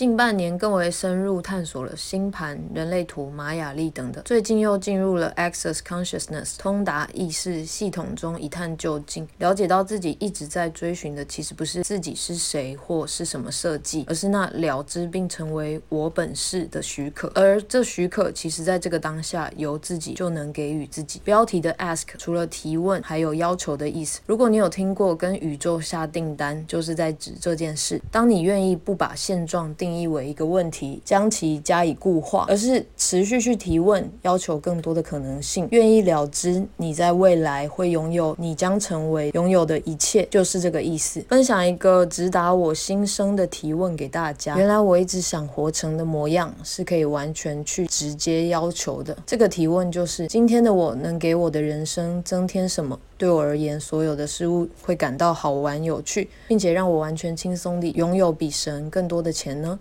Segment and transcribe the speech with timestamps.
[0.00, 21.20] 近半年更为深入探索了星盘、人类图、玛雅历等等，最近又进入了 Access Consciousness 通达意识系统中一探究竟，了解到自己一直在追寻的其实不是自己是谁或是什么设计，而是那了知并成为我本是的许可，而这许可其实在这个当下由自己就能给予自己。
[21.22, 24.22] 标题的 Ask 除了提问，还有要求的意思。
[24.24, 28.00] 如果你有听过跟宇宙下订单，就是在指这件事。
[28.10, 41.20] 当你愿意不把现状定定义为一个问题，将其加以固化，而是持续去提问，要求更多的可能性，愿意了知你在未来会拥有，你将成为拥有的一切，就是这个意思。
[41.28, 44.56] 分享一个直达我心声的提问给大家。
[44.56, 49.16] 原来我一直想活成的模样，是可以完全去直接要求的。
[49.26, 52.96] 这个提问就是：今天的我能给我的人生增添什么？
[53.18, 59.78] 对我而言，所有的事物会感到好玩有趣，并且让我完全轻松地拥有比神更多的钱呢？